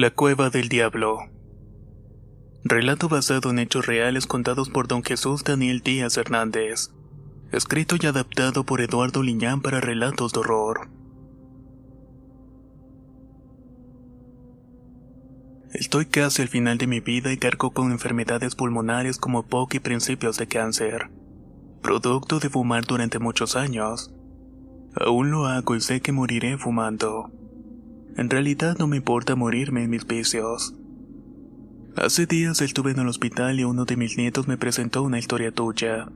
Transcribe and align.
La 0.00 0.10
Cueva 0.10 0.48
del 0.48 0.70
Diablo. 0.70 1.18
Relato 2.64 3.10
basado 3.10 3.50
en 3.50 3.58
hechos 3.58 3.84
reales 3.84 4.26
contados 4.26 4.70
por 4.70 4.88
don 4.88 5.04
Jesús 5.04 5.44
Daniel 5.44 5.82
Díaz 5.82 6.16
Hernández. 6.16 6.90
Escrito 7.52 7.96
y 8.00 8.06
adaptado 8.06 8.64
por 8.64 8.80
Eduardo 8.80 9.22
Liñán 9.22 9.60
para 9.60 9.78
relatos 9.78 10.32
de 10.32 10.40
horror. 10.40 10.88
Estoy 15.74 16.06
casi 16.06 16.40
al 16.40 16.48
final 16.48 16.78
de 16.78 16.86
mi 16.86 17.00
vida 17.00 17.30
y 17.30 17.36
cargo 17.36 17.72
con 17.72 17.92
enfermedades 17.92 18.54
pulmonares 18.54 19.18
como 19.18 19.42
POC 19.48 19.74
y 19.74 19.80
principios 19.80 20.38
de 20.38 20.46
cáncer. 20.46 21.10
Producto 21.82 22.38
de 22.38 22.48
fumar 22.48 22.86
durante 22.86 23.18
muchos 23.18 23.54
años. 23.54 24.10
Aún 24.94 25.30
lo 25.30 25.44
hago 25.44 25.76
y 25.76 25.82
sé 25.82 26.00
que 26.00 26.12
moriré 26.12 26.56
fumando. 26.56 27.30
En 28.16 28.30
realidad 28.30 28.76
no 28.78 28.86
me 28.86 28.96
importa 28.96 29.36
morirme 29.36 29.84
en 29.84 29.90
mis 29.90 30.06
vicios. 30.06 30.74
Hace 31.96 32.26
días 32.26 32.60
estuve 32.60 32.92
en 32.92 33.00
el 33.00 33.08
hospital 33.08 33.58
y 33.58 33.64
uno 33.64 33.84
de 33.84 33.96
mis 33.96 34.16
nietos 34.16 34.46
me 34.46 34.56
presentó 34.56 35.02
una 35.02 35.18
historia 35.18 35.52
tuya. 35.52 36.08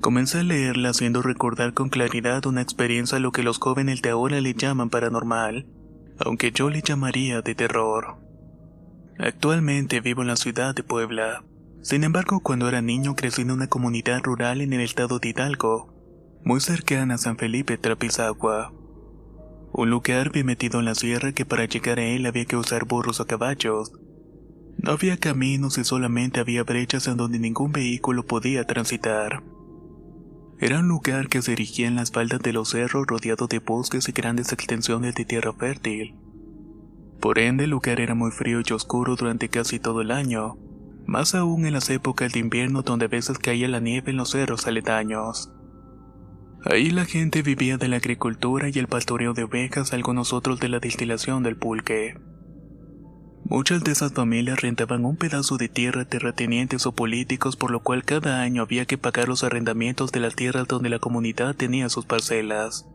Comencé 0.00 0.38
a 0.38 0.42
leerla 0.42 0.90
haciendo 0.90 1.20
recordar 1.20 1.74
con 1.74 1.90
claridad 1.90 2.46
una 2.46 2.62
experiencia 2.62 3.18
a 3.18 3.20
lo 3.20 3.32
que 3.32 3.42
los 3.42 3.58
jóvenes 3.58 4.00
de 4.00 4.10
ahora 4.10 4.40
le 4.40 4.54
llaman 4.54 4.88
paranormal, 4.88 5.66
aunque 6.18 6.52
yo 6.52 6.70
le 6.70 6.80
llamaría 6.80 7.42
de 7.42 7.54
terror. 7.54 8.16
Actualmente 9.18 10.00
vivo 10.00 10.22
en 10.22 10.28
la 10.28 10.36
ciudad 10.36 10.74
de 10.74 10.82
Puebla. 10.82 11.44
Sin 11.82 12.04
embargo, 12.04 12.40
cuando 12.40 12.68
era 12.68 12.80
niño 12.80 13.14
crecí 13.14 13.42
en 13.42 13.50
una 13.50 13.66
comunidad 13.66 14.22
rural 14.22 14.62
en 14.62 14.72
el 14.72 14.80
estado 14.80 15.18
de 15.18 15.28
Hidalgo, 15.28 15.92
muy 16.42 16.60
cercana 16.60 17.14
a 17.14 17.18
San 17.18 17.36
Felipe 17.36 17.76
Trapizagua. 17.76 18.72
Un 19.72 19.88
lugar 19.90 20.32
bien 20.32 20.46
metido 20.46 20.80
en 20.80 20.86
la 20.86 20.94
sierra 20.94 21.32
que 21.32 21.46
para 21.46 21.64
llegar 21.64 21.98
a 21.98 22.04
él 22.04 22.26
había 22.26 22.44
que 22.44 22.56
usar 22.56 22.86
burros 22.86 23.20
o 23.20 23.26
caballos. 23.26 23.92
No 24.78 24.92
había 24.92 25.16
caminos 25.16 25.78
y 25.78 25.84
solamente 25.84 26.40
había 26.40 26.64
brechas 26.64 27.06
en 27.06 27.16
donde 27.16 27.38
ningún 27.38 27.70
vehículo 27.70 28.24
podía 28.26 28.64
transitar. 28.66 29.42
Era 30.58 30.80
un 30.80 30.88
lugar 30.88 31.28
que 31.28 31.40
se 31.40 31.52
erigía 31.52 31.86
en 31.86 31.94
las 31.94 32.10
faldas 32.10 32.40
de 32.40 32.52
los 32.52 32.70
cerros 32.70 33.06
rodeado 33.06 33.46
de 33.46 33.60
bosques 33.60 34.08
y 34.08 34.12
grandes 34.12 34.52
extensiones 34.52 35.14
de 35.14 35.24
tierra 35.24 35.52
fértil. 35.52 36.16
Por 37.20 37.38
ende, 37.38 37.64
el 37.64 37.70
lugar 37.70 38.00
era 38.00 38.14
muy 38.14 38.30
frío 38.30 38.60
y 38.66 38.72
oscuro 38.72 39.14
durante 39.16 39.48
casi 39.48 39.78
todo 39.78 40.00
el 40.00 40.10
año, 40.10 40.56
más 41.06 41.34
aún 41.34 41.66
en 41.66 41.74
las 41.74 41.90
épocas 41.90 42.32
de 42.32 42.40
invierno 42.40 42.82
donde 42.82 43.04
a 43.04 43.08
veces 43.08 43.38
caía 43.38 43.68
la 43.68 43.80
nieve 43.80 44.10
en 44.10 44.16
los 44.16 44.30
cerros 44.30 44.66
aledaños. 44.66 45.50
Ahí 46.64 46.90
la 46.90 47.06
gente 47.06 47.42
vivía 47.42 47.78
de 47.78 47.88
la 47.88 47.96
agricultura 47.96 48.68
y 48.68 48.78
el 48.78 48.86
pastoreo 48.86 49.32
de 49.32 49.44
ovejas, 49.44 49.92
algunos 49.94 50.32
otros 50.32 50.60
de 50.60 50.68
la 50.68 50.78
destilación 50.78 51.42
del 51.42 51.56
pulque. 51.56 52.18
Muchas 53.44 53.82
de 53.82 53.92
esas 53.92 54.12
familias 54.12 54.60
rentaban 54.60 55.04
un 55.04 55.16
pedazo 55.16 55.56
de 55.56 55.68
tierra 55.68 56.02
a 56.02 56.04
terratenientes 56.04 56.86
o 56.86 56.92
políticos, 56.92 57.56
por 57.56 57.70
lo 57.70 57.80
cual 57.80 58.04
cada 58.04 58.42
año 58.42 58.62
había 58.62 58.84
que 58.84 58.98
pagar 58.98 59.26
los 59.26 59.42
arrendamientos 59.42 60.12
de 60.12 60.20
las 60.20 60.36
tierras 60.36 60.68
donde 60.68 60.90
la 60.90 60.98
comunidad 60.98 61.56
tenía 61.56 61.88
sus 61.88 62.04
parcelas. 62.04 62.86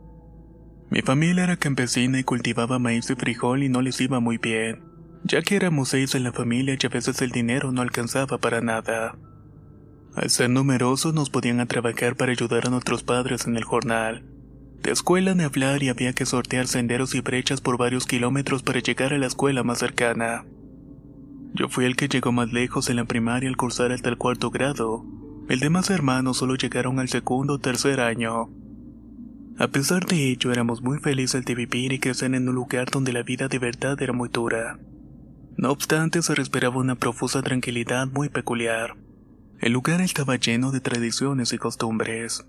Mi 0.88 1.02
familia 1.02 1.44
era 1.44 1.56
campesina 1.56 2.20
y 2.20 2.24
cultivaba 2.24 2.78
maíz 2.78 3.10
y 3.10 3.16
frijol 3.16 3.64
y 3.64 3.68
no 3.68 3.82
les 3.82 4.00
iba 4.00 4.20
muy 4.20 4.38
bien, 4.38 4.84
ya 5.24 5.42
que 5.42 5.56
éramos 5.56 5.88
seis 5.88 6.14
en 6.14 6.22
la 6.22 6.32
familia 6.32 6.78
y 6.80 6.86
a 6.86 6.88
veces 6.88 7.20
el 7.20 7.32
dinero 7.32 7.72
no 7.72 7.82
alcanzaba 7.82 8.38
para 8.38 8.60
nada. 8.60 9.18
Al 10.16 10.30
ser 10.30 10.48
numerosos 10.48 11.12
nos 11.12 11.28
podían 11.28 11.60
a 11.60 11.66
trabajar 11.66 12.16
para 12.16 12.32
ayudar 12.32 12.66
a 12.66 12.70
nuestros 12.70 13.02
padres 13.02 13.46
en 13.46 13.54
el 13.58 13.64
jornal. 13.64 14.24
De 14.82 14.90
escuela 14.90 15.34
ni 15.34 15.44
hablar 15.44 15.82
y 15.82 15.90
había 15.90 16.14
que 16.14 16.24
sortear 16.24 16.66
senderos 16.68 17.14
y 17.14 17.20
brechas 17.20 17.60
por 17.60 17.76
varios 17.76 18.06
kilómetros 18.06 18.62
para 18.62 18.80
llegar 18.80 19.12
a 19.12 19.18
la 19.18 19.26
escuela 19.26 19.62
más 19.62 19.78
cercana. 19.78 20.46
Yo 21.52 21.68
fui 21.68 21.84
el 21.84 21.96
que 21.96 22.08
llegó 22.08 22.32
más 22.32 22.50
lejos 22.50 22.88
en 22.88 22.96
la 22.96 23.04
primaria 23.04 23.50
al 23.50 23.58
cursar 23.58 23.92
hasta 23.92 24.08
el 24.08 24.16
cuarto 24.16 24.50
grado. 24.50 25.04
El 25.50 25.60
demás 25.60 25.90
hermanos 25.90 26.38
solo 26.38 26.54
llegaron 26.54 26.98
al 26.98 27.10
segundo 27.10 27.54
o 27.54 27.58
tercer 27.58 28.00
año. 28.00 28.48
A 29.58 29.68
pesar 29.68 30.06
de 30.06 30.30
ello, 30.30 30.50
éramos 30.50 30.80
muy 30.80 30.98
felices 30.98 31.44
de 31.44 31.54
vivir 31.54 31.92
y 31.92 31.98
crecer 31.98 32.34
en 32.34 32.48
un 32.48 32.54
lugar 32.54 32.90
donde 32.90 33.12
la 33.12 33.22
vida 33.22 33.48
de 33.48 33.58
verdad 33.58 34.00
era 34.00 34.14
muy 34.14 34.30
dura. 34.30 34.78
No 35.58 35.70
obstante, 35.70 36.22
se 36.22 36.34
respiraba 36.34 36.78
una 36.78 36.94
profusa 36.94 37.42
tranquilidad 37.42 38.06
muy 38.06 38.30
peculiar. 38.30 38.96
El 39.60 39.72
lugar 39.72 40.02
estaba 40.02 40.36
lleno 40.36 40.70
de 40.70 40.80
tradiciones 40.80 41.52
y 41.52 41.58
costumbres. 41.58 42.46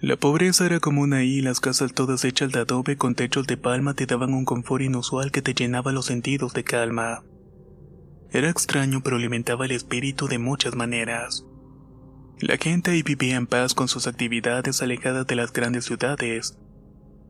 La 0.00 0.16
pobreza 0.16 0.66
era 0.66 0.80
común 0.80 1.12
ahí 1.12 1.38
y 1.38 1.42
las 1.42 1.60
casas 1.60 1.92
todas 1.92 2.24
hechas 2.24 2.50
de 2.52 2.60
adobe 2.60 2.96
con 2.96 3.14
techos 3.14 3.46
de 3.46 3.56
palma 3.56 3.94
te 3.94 4.06
daban 4.06 4.34
un 4.34 4.44
confort 4.44 4.82
inusual 4.82 5.30
que 5.30 5.42
te 5.42 5.54
llenaba 5.54 5.92
los 5.92 6.06
sentidos 6.06 6.52
de 6.54 6.64
calma. 6.64 7.22
Era 8.32 8.48
extraño 8.48 9.02
pero 9.02 9.16
alimentaba 9.16 9.66
el 9.66 9.72
espíritu 9.72 10.26
de 10.26 10.38
muchas 10.38 10.74
maneras. 10.74 11.44
La 12.40 12.56
gente 12.56 12.92
ahí 12.92 13.02
vivía 13.02 13.36
en 13.36 13.46
paz 13.46 13.74
con 13.74 13.88
sus 13.88 14.06
actividades 14.06 14.82
alejadas 14.82 15.26
de 15.26 15.36
las 15.36 15.52
grandes 15.52 15.84
ciudades. 15.84 16.58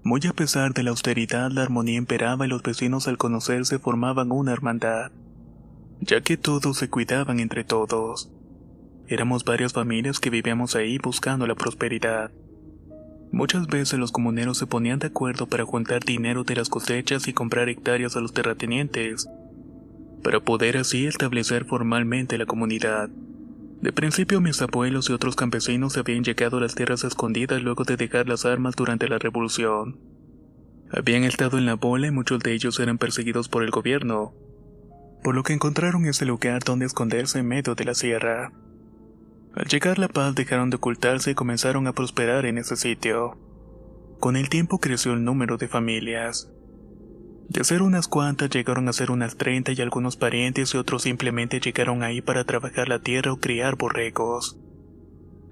Muy 0.02 0.20
a 0.26 0.32
pesar 0.32 0.72
de 0.72 0.82
la 0.82 0.90
austeridad, 0.90 1.50
la 1.50 1.62
armonía 1.62 1.96
imperaba 1.96 2.46
y 2.46 2.48
los 2.48 2.62
vecinos 2.62 3.06
al 3.08 3.18
conocerse 3.18 3.78
formaban 3.78 4.32
una 4.32 4.52
hermandad, 4.52 5.10
ya 6.00 6.22
que 6.22 6.36
todos 6.36 6.78
se 6.78 6.88
cuidaban 6.88 7.40
entre 7.40 7.64
todos. 7.64 8.30
Éramos 9.10 9.44
varias 9.44 9.72
familias 9.72 10.20
que 10.20 10.30
vivíamos 10.30 10.76
ahí 10.76 10.98
buscando 10.98 11.44
la 11.48 11.56
prosperidad. 11.56 12.30
Muchas 13.32 13.66
veces 13.66 13.98
los 13.98 14.12
comuneros 14.12 14.56
se 14.56 14.68
ponían 14.68 15.00
de 15.00 15.08
acuerdo 15.08 15.48
para 15.48 15.66
juntar 15.66 16.04
dinero 16.04 16.44
de 16.44 16.54
las 16.54 16.68
cosechas 16.68 17.26
y 17.26 17.32
comprar 17.32 17.68
hectáreas 17.68 18.16
a 18.16 18.20
los 18.20 18.32
terratenientes, 18.32 19.28
para 20.22 20.38
poder 20.38 20.76
así 20.76 21.06
establecer 21.06 21.64
formalmente 21.64 22.38
la 22.38 22.46
comunidad. 22.46 23.08
De 23.80 23.92
principio 23.92 24.40
mis 24.40 24.62
abuelos 24.62 25.10
y 25.10 25.12
otros 25.12 25.34
campesinos 25.34 25.96
habían 25.96 26.22
llegado 26.22 26.58
a 26.58 26.60
las 26.60 26.76
tierras 26.76 27.02
escondidas 27.02 27.60
luego 27.64 27.82
de 27.82 27.96
dejar 27.96 28.28
las 28.28 28.44
armas 28.44 28.76
durante 28.76 29.08
la 29.08 29.18
revolución. 29.18 29.98
Habían 30.92 31.24
estado 31.24 31.58
en 31.58 31.66
la 31.66 31.74
bola 31.74 32.06
y 32.06 32.12
muchos 32.12 32.38
de 32.38 32.52
ellos 32.52 32.78
eran 32.78 32.96
perseguidos 32.96 33.48
por 33.48 33.64
el 33.64 33.72
gobierno, 33.72 34.34
por 35.24 35.34
lo 35.34 35.42
que 35.42 35.52
encontraron 35.52 36.06
ese 36.06 36.26
lugar 36.26 36.62
donde 36.62 36.86
esconderse 36.86 37.40
en 37.40 37.48
medio 37.48 37.74
de 37.74 37.84
la 37.84 37.94
sierra. 37.94 38.52
Al 39.54 39.66
llegar 39.66 39.98
la 39.98 40.08
paz 40.08 40.34
dejaron 40.34 40.70
de 40.70 40.76
ocultarse 40.76 41.32
y 41.32 41.34
comenzaron 41.34 41.86
a 41.86 41.92
prosperar 41.92 42.46
en 42.46 42.58
ese 42.58 42.76
sitio. 42.76 43.36
Con 44.20 44.36
el 44.36 44.48
tiempo 44.48 44.78
creció 44.78 45.12
el 45.12 45.24
número 45.24 45.56
de 45.56 45.66
familias. 45.66 46.50
De 47.48 47.64
ser 47.64 47.82
unas 47.82 48.06
cuantas 48.06 48.48
llegaron 48.48 48.88
a 48.88 48.92
ser 48.92 49.10
unas 49.10 49.36
30 49.36 49.72
y 49.72 49.80
algunos 49.80 50.16
parientes 50.16 50.72
y 50.72 50.76
otros 50.76 51.02
simplemente 51.02 51.58
llegaron 51.58 52.04
ahí 52.04 52.20
para 52.20 52.44
trabajar 52.44 52.88
la 52.88 53.00
tierra 53.00 53.32
o 53.32 53.38
criar 53.38 53.76
borregos. 53.76 54.56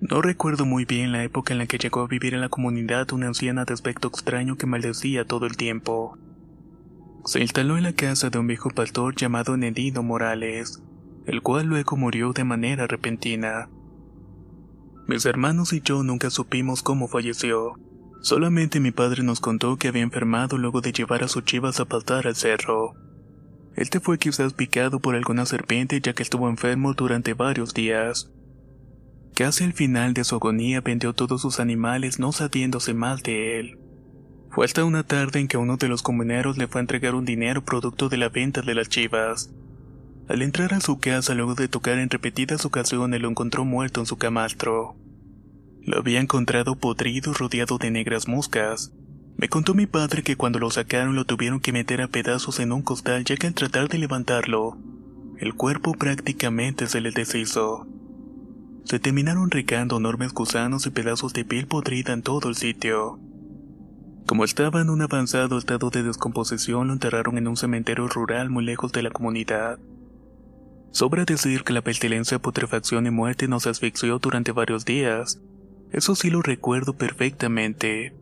No 0.00 0.23
recuerdo 0.23 0.65
muy 0.65 0.85
bien 0.85 1.11
la 1.11 1.25
época 1.25 1.53
en 1.53 1.59
la 1.59 1.67
que 1.67 1.79
llegó 1.79 2.03
a 2.03 2.06
vivir 2.06 2.35
en 2.35 2.41
la 2.41 2.49
comunidad 2.49 3.12
una 3.12 3.27
anciana 3.27 3.65
de 3.65 3.75
aspecto 3.75 4.06
extraño 4.06 4.56
que 4.56 4.67
maldecía 4.67 5.25
todo 5.25 5.45
el 5.47 5.56
tiempo. 5.56 6.17
Se 7.25 7.41
instaló 7.41 7.77
en 7.77 7.83
la 7.83 7.93
casa 7.93 8.31
de 8.31 8.39
un 8.39 8.47
viejo 8.47 8.71
pastor 8.71 9.17
llamado 9.17 9.56
Nedido 9.56 10.05
Morales, 10.05 10.81
el 11.27 11.43
cual 11.43 11.67
luego 11.67 11.97
murió 11.97 12.33
de 12.33 12.45
manera 12.45 12.87
repentina. 12.87 13.69
Mis 15.09 15.25
hermanos 15.25 15.73
y 15.73 15.81
yo 15.81 16.03
nunca 16.03 16.29
supimos 16.29 16.83
cómo 16.83 17.09
falleció. 17.09 17.73
Solamente 18.21 18.79
mi 18.79 18.91
padre 18.91 19.23
nos 19.23 19.41
contó 19.41 19.79
que 19.79 19.89
había 19.89 20.03
enfermado 20.03 20.59
luego 20.59 20.83
de 20.83 20.93
llevar 20.93 21.25
a 21.25 21.29
sus 21.29 21.47
chivas 21.47 21.81
a 21.81 21.87
pastar 21.87 22.27
al 22.27 22.37
cerro. 22.37 22.93
Este 23.75 24.01
fue 24.01 24.19
quizás 24.19 24.53
picado 24.53 25.01
por 25.01 25.15
alguna 25.15 25.47
serpiente 25.47 25.99
ya 26.03 26.13
que 26.13 26.23
estuvo 26.23 26.51
enfermo 26.51 26.93
durante 26.93 27.33
varios 27.33 27.73
días. 27.73 28.31
Casi 29.35 29.65
al 29.65 29.73
final 29.73 30.13
de 30.13 30.25
su 30.25 30.35
agonía 30.35 30.83
vendió 30.83 31.15
todos 31.15 31.41
sus 31.41 31.59
animales 31.59 32.19
no 32.19 32.31
sabiéndose 32.31 32.93
mal 32.93 33.21
de 33.21 33.61
él. 33.61 33.79
Fue 34.51 34.67
hasta 34.67 34.85
una 34.85 35.05
tarde 35.05 35.41
en 35.41 35.49
que 35.49 35.57
uno 35.57 35.79
de 35.79 35.89
los 35.89 36.03
comuneros 36.03 36.59
le 36.59 36.69
fue 36.69 36.81
a 36.81 36.83
entregar 36.83 37.15
un 37.15 37.25
dinero 37.25 37.65
producto 37.65 38.11
de 38.11 38.19
la 38.19 38.29
venta 38.29 38.61
de 38.61 38.75
las 38.75 38.91
chivas. 38.91 39.51
Al 40.29 40.43
entrar 40.43 40.75
a 40.75 40.81
su 40.81 40.99
casa 40.99 41.35
luego 41.35 41.55
de 41.55 41.69
tocar 41.69 41.99
en 41.99 42.11
repetidas 42.11 42.67
ocasiones 42.67 43.23
lo 43.23 43.31
encontró 43.31 43.65
muerto 43.65 44.01
en 44.01 44.07
su 44.07 44.19
camastro. 44.19 44.95
Lo 45.81 45.99
había 45.99 46.21
encontrado 46.21 46.77
podrido 46.77 47.33
rodeado 47.33 47.79
de 47.79 47.91
negras 47.91 48.29
moscas. 48.29 48.93
Me 49.39 49.49
contó 49.49 49.73
mi 49.73 49.87
padre 49.87 50.23
que 50.23 50.37
cuando 50.37 50.59
lo 50.59 50.71
sacaron 50.71 51.17
lo 51.17 51.25
tuvieron 51.25 51.61
que 51.61 51.73
meter 51.73 52.03
a 52.03 52.09
pedazos 52.09 52.61
en 52.61 52.73
un 52.73 52.83
costal 52.83 53.25
ya 53.25 53.37
que 53.37 53.47
al 53.47 53.55
tratar 53.55 53.89
de 53.89 53.97
levantarlo, 53.97 54.77
el 55.39 55.55
cuerpo 55.55 55.95
prácticamente 55.95 56.89
se 56.89 57.01
le 57.01 57.11
deshizo. 57.11 57.87
Se 58.85 58.99
terminaron 58.99 59.51
regando 59.51 59.97
enormes 59.97 60.35
gusanos 60.35 60.87
y 60.87 60.91
pedazos 60.91 61.33
de 61.33 61.47
piel 61.47 61.67
podrida 61.67 62.13
en 62.13 62.23
todo 62.23 62.51
el 62.51 62.55
sitio. 62.55 63.19
Como 64.27 64.45
estaba 64.45 64.83
en 64.83 64.91
un 64.91 65.01
avanzado 65.01 65.57
estado 65.57 65.89
de 65.89 66.03
descomposición, 66.03 66.89
lo 66.89 66.93
enterraron 66.93 67.39
en 67.39 67.49
un 67.49 67.57
cementerio 67.57 68.09
rural 68.09 68.51
muy 68.51 68.63
lejos 68.63 68.93
de 68.93 69.03
la 69.03 69.11
comunidad. 69.11 69.79
Sobra 70.90 71.25
decir 71.25 71.64
que 71.64 71.73
la 71.73 71.82
pestilencia, 71.82 72.38
putrefacción 72.38 73.06
y 73.06 73.11
muerte 73.11 73.49
nos 73.49 73.67
asfixió 73.67 74.19
durante 74.19 74.52
varios 74.52 74.85
días. 74.85 75.40
Eso 75.93 76.14
sí 76.14 76.31
lo 76.31 76.43
recuerdo 76.43 76.94
perfectamente. 76.96 78.14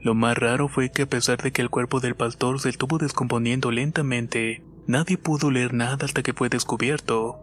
Lo 0.00 0.14
más 0.14 0.36
raro 0.36 0.68
fue 0.68 0.90
que 0.90 1.02
a 1.02 1.08
pesar 1.08 1.42
de 1.42 1.52
que 1.52 1.62
el 1.62 1.70
cuerpo 1.70 2.00
del 2.00 2.14
pastor 2.14 2.60
se 2.60 2.68
estuvo 2.68 2.98
descomponiendo 2.98 3.70
lentamente, 3.70 4.62
nadie 4.86 5.16
pudo 5.16 5.50
leer 5.50 5.72
nada 5.72 6.04
hasta 6.04 6.22
que 6.22 6.34
fue 6.34 6.48
descubierto. 6.50 7.40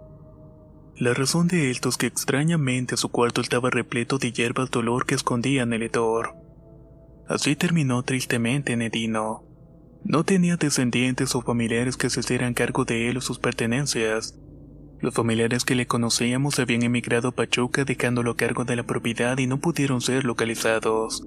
La 0.95 1.15
razón 1.15 1.47
de 1.47 1.71
esto 1.71 1.89
es 1.89 1.97
que 1.97 2.05
extrañamente 2.05 2.97
su 2.97 3.09
cuarto 3.09 3.41
estaba 3.41 3.71
repleto 3.71 4.19
de 4.19 4.31
hierbas 4.31 4.69
dolor 4.69 5.07
que 5.07 5.15
escondían 5.15 5.73
el 5.73 5.81
hedor. 5.81 6.35
Así 7.27 7.55
terminó 7.55 8.03
tristemente 8.03 8.75
Nedino. 8.75 9.43
No 10.03 10.23
tenía 10.23 10.57
descendientes 10.57 11.33
o 11.33 11.41
familiares 11.41 11.97
que 11.97 12.09
se 12.09 12.19
hicieran 12.19 12.53
cargo 12.53 12.85
de 12.85 13.09
él 13.09 13.17
o 13.17 13.21
sus 13.21 13.39
pertenencias. 13.39 14.37
Los 15.01 15.15
familiares 15.15 15.65
que 15.65 15.73
le 15.73 15.87
conocíamos 15.87 16.59
habían 16.59 16.83
emigrado 16.83 17.29
a 17.29 17.31
Pachuca 17.31 17.85
dejándolo 17.85 18.31
a 18.31 18.37
cargo 18.37 18.65
de 18.65 18.75
la 18.75 18.83
propiedad 18.83 19.35
y 19.39 19.47
no 19.47 19.59
pudieron 19.59 19.99
ser 19.99 20.25
localizados. 20.25 21.25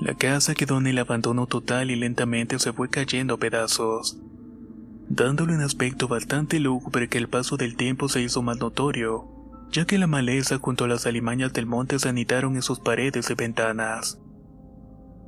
La 0.00 0.14
casa 0.14 0.54
quedó 0.54 0.78
en 0.78 0.86
el 0.86 0.98
abandono 0.98 1.46
total 1.48 1.90
y 1.90 1.96
lentamente 1.96 2.60
se 2.60 2.72
fue 2.72 2.88
cayendo 2.88 3.34
a 3.34 3.38
pedazos, 3.38 4.16
dándole 5.08 5.56
un 5.56 5.62
aspecto 5.62 6.06
bastante 6.06 6.60
lúgubre 6.60 7.08
que 7.08 7.18
el 7.18 7.28
paso 7.28 7.56
del 7.56 7.76
tiempo 7.76 8.08
se 8.08 8.22
hizo 8.22 8.42
más 8.42 8.58
notorio, 8.58 9.26
ya 9.72 9.84
que 9.84 9.98
la 9.98 10.06
maleza 10.06 10.58
junto 10.58 10.84
a 10.84 10.88
las 10.88 11.04
alimañas 11.04 11.52
del 11.52 11.66
monte 11.66 11.98
sanitaron 11.98 12.54
en 12.54 12.62
sus 12.62 12.78
paredes 12.78 13.28
y 13.28 13.34
ventanas. 13.34 14.20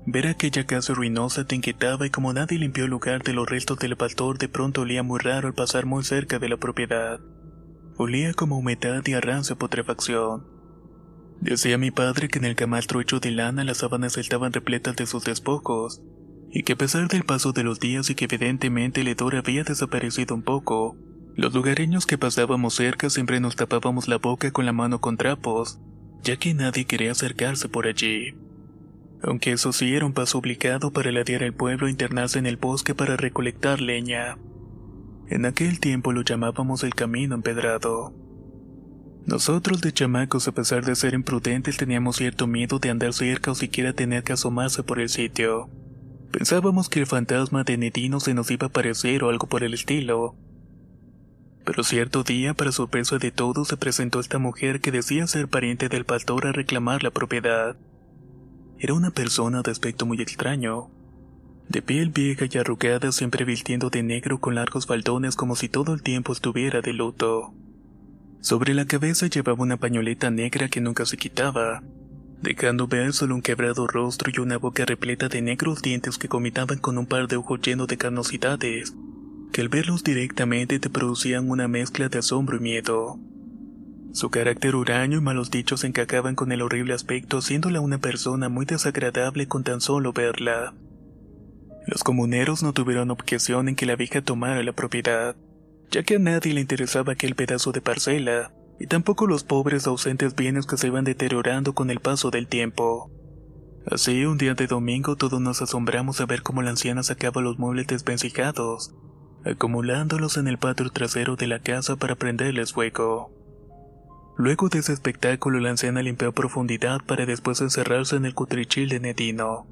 Ver 0.06 0.28
aquella 0.28 0.66
casa 0.66 0.94
ruinosa 0.94 1.44
te 1.44 1.56
inquietaba 1.56 2.06
y 2.06 2.10
como 2.10 2.32
nadie 2.32 2.58
limpió 2.58 2.84
el 2.84 2.90
lugar 2.90 3.24
de 3.24 3.32
los 3.32 3.48
restos 3.48 3.80
del 3.80 3.96
pastor 3.96 4.38
de 4.38 4.48
pronto 4.48 4.82
olía 4.82 5.02
muy 5.02 5.18
raro 5.18 5.48
al 5.48 5.54
pasar 5.54 5.84
muy 5.84 6.04
cerca 6.04 6.38
de 6.38 6.48
la 6.48 6.56
propiedad. 6.56 7.18
Olía 8.02 8.32
como 8.32 8.56
humedad 8.56 9.02
y 9.04 9.12
a 9.12 9.20
rancia 9.20 9.56
putrefacción. 9.56 10.46
Decía 11.42 11.76
mi 11.76 11.90
padre 11.90 12.28
que 12.28 12.38
en 12.38 12.46
el 12.46 12.56
camastro 12.56 12.98
hecho 13.02 13.20
de 13.20 13.30
lana 13.30 13.62
las 13.62 13.76
sábanas 13.76 14.16
estaban 14.16 14.54
repletas 14.54 14.96
de 14.96 15.04
sus 15.04 15.24
despojos, 15.24 16.00
y 16.50 16.62
que 16.62 16.72
a 16.72 16.76
pesar 16.76 17.08
del 17.08 17.24
paso 17.24 17.52
de 17.52 17.62
los 17.62 17.78
días 17.78 18.08
y 18.08 18.14
que 18.14 18.24
evidentemente 18.24 19.02
el 19.02 19.08
hedor 19.08 19.36
había 19.36 19.64
desaparecido 19.64 20.34
un 20.34 20.40
poco, 20.40 20.96
los 21.36 21.52
lugareños 21.52 22.06
que 22.06 22.16
pasábamos 22.16 22.72
cerca 22.72 23.10
siempre 23.10 23.38
nos 23.38 23.54
tapábamos 23.56 24.08
la 24.08 24.16
boca 24.16 24.50
con 24.50 24.64
la 24.64 24.72
mano 24.72 25.02
con 25.02 25.18
trapos, 25.18 25.78
ya 26.22 26.38
que 26.38 26.54
nadie 26.54 26.86
quería 26.86 27.12
acercarse 27.12 27.68
por 27.68 27.86
allí. 27.86 28.34
Aunque 29.22 29.52
eso 29.52 29.74
sí 29.74 29.94
era 29.94 30.06
un 30.06 30.14
paso 30.14 30.38
obligado 30.38 30.90
para 30.90 31.12
ladear 31.12 31.42
el 31.42 31.52
pueblo 31.52 31.86
e 31.86 31.90
internarse 31.90 32.38
en 32.38 32.46
el 32.46 32.56
bosque 32.56 32.94
para 32.94 33.18
recolectar 33.18 33.82
leña. 33.82 34.38
En 35.30 35.46
aquel 35.46 35.78
tiempo 35.78 36.12
lo 36.12 36.22
llamábamos 36.22 36.82
el 36.82 36.92
camino 36.92 37.36
empedrado. 37.36 38.12
Nosotros 39.26 39.80
de 39.80 39.92
chamacos, 39.92 40.48
a 40.48 40.52
pesar 40.52 40.84
de 40.84 40.96
ser 40.96 41.14
imprudentes, 41.14 41.76
teníamos 41.76 42.16
cierto 42.16 42.48
miedo 42.48 42.80
de 42.80 42.90
andar 42.90 43.12
cerca 43.12 43.52
o 43.52 43.54
siquiera 43.54 43.92
tener 43.92 44.24
que 44.24 44.32
asomarse 44.32 44.82
por 44.82 44.98
el 44.98 45.08
sitio. 45.08 45.70
Pensábamos 46.32 46.88
que 46.88 46.98
el 46.98 47.06
fantasma 47.06 47.62
de 47.62 47.78
Nedino 47.78 48.18
se 48.18 48.34
nos 48.34 48.50
iba 48.50 48.66
a 48.66 48.70
aparecer 48.70 49.22
o 49.22 49.30
algo 49.30 49.46
por 49.46 49.62
el 49.62 49.72
estilo. 49.72 50.34
Pero 51.64 51.84
cierto 51.84 52.24
día, 52.24 52.54
para 52.54 52.72
sorpresa 52.72 53.18
de 53.18 53.30
todos, 53.30 53.68
se 53.68 53.76
presentó 53.76 54.18
esta 54.18 54.40
mujer 54.40 54.80
que 54.80 54.90
decía 54.90 55.28
ser 55.28 55.46
pariente 55.46 55.88
del 55.88 56.04
pastor 56.04 56.48
a 56.48 56.52
reclamar 56.52 57.04
la 57.04 57.12
propiedad. 57.12 57.76
Era 58.80 58.94
una 58.94 59.12
persona 59.12 59.62
de 59.62 59.70
aspecto 59.70 60.06
muy 60.06 60.20
extraño. 60.20 60.90
De 61.70 61.82
piel 61.82 62.10
vieja 62.10 62.46
y 62.50 62.58
arrugada, 62.58 63.12
siempre 63.12 63.44
vistiendo 63.44 63.90
de 63.90 64.02
negro 64.02 64.40
con 64.40 64.56
largos 64.56 64.86
faldones 64.86 65.36
como 65.36 65.54
si 65.54 65.68
todo 65.68 65.94
el 65.94 66.02
tiempo 66.02 66.32
estuviera 66.32 66.80
de 66.80 66.92
luto. 66.92 67.54
Sobre 68.40 68.74
la 68.74 68.86
cabeza 68.86 69.28
llevaba 69.28 69.62
una 69.62 69.76
pañoleta 69.76 70.32
negra 70.32 70.68
que 70.68 70.80
nunca 70.80 71.06
se 71.06 71.16
quitaba, 71.16 71.84
dejando 72.42 72.88
ver 72.88 73.12
solo 73.12 73.36
un 73.36 73.42
quebrado 73.42 73.86
rostro 73.86 74.32
y 74.34 74.40
una 74.40 74.58
boca 74.58 74.84
repleta 74.84 75.28
de 75.28 75.42
negros 75.42 75.80
dientes 75.80 76.18
que 76.18 76.26
comitaban 76.26 76.78
con 76.78 76.98
un 76.98 77.06
par 77.06 77.28
de 77.28 77.36
ojos 77.36 77.60
llenos 77.60 77.86
de 77.86 77.98
carnosidades, 77.98 78.92
que 79.52 79.60
al 79.60 79.68
verlos 79.68 80.02
directamente 80.02 80.80
te 80.80 80.90
producían 80.90 81.48
una 81.48 81.68
mezcla 81.68 82.08
de 82.08 82.18
asombro 82.18 82.56
y 82.56 82.60
miedo. 82.60 83.20
Su 84.12 84.28
carácter 84.30 84.74
huraño 84.74 85.18
y 85.18 85.20
malos 85.20 85.52
dichos 85.52 85.84
encajaban 85.84 86.34
con 86.34 86.50
el 86.50 86.62
horrible 86.62 86.94
aspecto, 86.94 87.38
haciéndola 87.38 87.80
una 87.80 87.98
persona 87.98 88.48
muy 88.48 88.66
desagradable 88.66 89.46
con 89.46 89.62
tan 89.62 89.80
solo 89.80 90.12
verla. 90.12 90.74
Los 91.86 92.04
comuneros 92.04 92.62
no 92.62 92.72
tuvieron 92.72 93.10
objeción 93.10 93.68
en 93.68 93.76
que 93.76 93.86
la 93.86 93.96
vieja 93.96 94.22
tomara 94.22 94.62
la 94.62 94.72
propiedad 94.72 95.36
ya 95.90 96.02
que 96.04 96.16
a 96.16 96.18
nadie 96.18 96.54
le 96.54 96.60
interesaba 96.60 97.12
aquel 97.12 97.34
pedazo 97.34 97.72
de 97.72 97.80
parcela, 97.80 98.52
y 98.78 98.86
tampoco 98.86 99.26
los 99.26 99.44
pobres 99.44 99.86
ausentes 99.86 100.34
bienes 100.34 100.66
que 100.66 100.76
se 100.76 100.86
iban 100.86 101.04
deteriorando 101.04 101.74
con 101.74 101.90
el 101.90 102.00
paso 102.00 102.30
del 102.30 102.46
tiempo. 102.46 103.10
Así, 103.90 104.24
un 104.24 104.38
día 104.38 104.54
de 104.54 104.66
domingo 104.66 105.16
todos 105.16 105.40
nos 105.40 105.62
asombramos 105.62 106.20
a 106.20 106.26
ver 106.26 106.42
cómo 106.42 106.62
la 106.62 106.70
anciana 106.70 107.02
sacaba 107.02 107.42
los 107.42 107.58
muebles 107.58 107.88
desvencijados, 107.88 108.94
acumulándolos 109.44 110.36
en 110.36 110.48
el 110.48 110.58
patio 110.58 110.88
trasero 110.90 111.36
de 111.36 111.48
la 111.48 111.58
casa 111.58 111.96
para 111.96 112.14
prenderles 112.14 112.72
fuego. 112.72 113.32
Luego 114.36 114.68
de 114.68 114.78
ese 114.78 114.92
espectáculo, 114.92 115.60
la 115.60 115.70
anciana 115.70 116.02
limpió 116.02 116.32
profundidad 116.32 117.00
para 117.04 117.26
después 117.26 117.60
encerrarse 117.60 118.16
en 118.16 118.24
el 118.24 118.34
cutrichil 118.34 118.88
de 118.88 119.00
Nedino. 119.00 119.66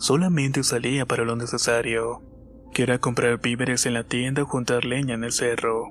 Solamente 0.00 0.64
salía 0.64 1.04
para 1.04 1.26
lo 1.26 1.36
necesario 1.36 2.22
que 2.72 2.84
era 2.84 2.98
comprar 2.98 3.38
víveres 3.38 3.84
en 3.84 3.92
la 3.92 4.04
tienda 4.04 4.44
o 4.44 4.46
juntar 4.46 4.86
leña 4.86 5.14
en 5.14 5.24
el 5.24 5.32
cerro. 5.32 5.88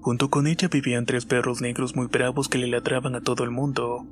Junto 0.00 0.30
con 0.30 0.46
ella 0.46 0.68
vivían 0.68 1.04
tres 1.04 1.26
perros 1.26 1.60
negros 1.60 1.94
muy 1.94 2.06
bravos 2.06 2.48
que 2.48 2.56
le 2.56 2.66
ladraban 2.66 3.14
a 3.14 3.20
todo 3.20 3.44
el 3.44 3.50
mundo. 3.50 4.06